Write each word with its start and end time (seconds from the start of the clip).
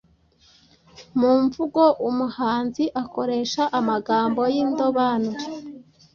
Mu 1.19 1.29
muvugo 1.39 1.83
umuhanzi 2.09 2.83
akoresha 3.03 3.63
amagambo 3.79 4.41
y’indobanure 4.53 5.43